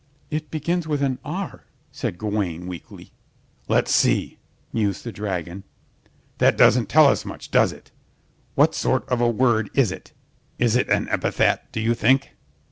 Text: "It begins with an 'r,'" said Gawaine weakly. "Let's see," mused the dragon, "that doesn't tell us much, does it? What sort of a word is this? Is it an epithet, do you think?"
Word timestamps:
"It 0.31 0.49
begins 0.49 0.87
with 0.87 1.03
an 1.03 1.19
'r,'" 1.23 1.65
said 1.91 2.17
Gawaine 2.17 2.65
weakly. 2.65 3.11
"Let's 3.67 3.93
see," 3.93 4.39
mused 4.73 5.03
the 5.03 5.11
dragon, 5.11 5.63
"that 6.39 6.57
doesn't 6.57 6.89
tell 6.89 7.05
us 7.05 7.23
much, 7.23 7.51
does 7.51 7.71
it? 7.71 7.91
What 8.55 8.73
sort 8.73 9.07
of 9.09 9.21
a 9.21 9.29
word 9.29 9.69
is 9.75 9.89
this? 9.91 10.11
Is 10.57 10.75
it 10.75 10.89
an 10.89 11.07
epithet, 11.09 11.71
do 11.71 11.79
you 11.79 11.93
think?" 11.93 12.31